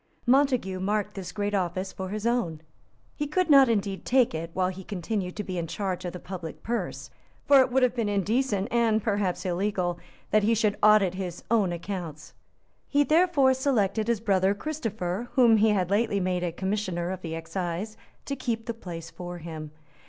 Montague 0.25 0.79
marked 0.79 1.13
this 1.13 1.31
great 1.31 1.53
office 1.53 1.93
for 1.93 2.09
his 2.09 2.25
own. 2.25 2.61
He 3.15 3.27
could 3.27 3.51
not 3.51 3.69
indeed 3.69 4.03
take 4.03 4.33
it, 4.33 4.49
while 4.55 4.69
he 4.69 4.83
continued 4.83 5.35
to 5.35 5.43
be 5.43 5.59
in 5.59 5.67
charge 5.67 6.05
of 6.05 6.13
the 6.13 6.19
public 6.19 6.63
purse. 6.63 7.11
For 7.45 7.59
it 7.59 7.71
would 7.71 7.83
have 7.83 7.93
been 7.93 8.09
indecent, 8.09 8.67
and 8.71 9.03
perhaps 9.03 9.45
illegal, 9.45 9.99
that 10.31 10.41
he 10.41 10.55
should 10.55 10.75
audit 10.81 11.13
his 11.13 11.43
own 11.51 11.71
accounts. 11.71 12.33
He 12.87 13.03
therefore 13.03 13.53
selected 13.53 14.07
his 14.07 14.21
brother 14.21 14.55
Christopher, 14.55 15.29
whom 15.33 15.57
he 15.57 15.69
had 15.69 15.91
lately 15.91 16.19
made 16.19 16.43
a 16.43 16.51
Commissioner 16.51 17.11
of 17.11 17.21
the 17.21 17.35
Excise, 17.35 17.95
to 18.25 18.35
keep 18.35 18.65
the 18.65 18.73
place 18.73 19.11
for 19.11 19.37
him. 19.37 19.69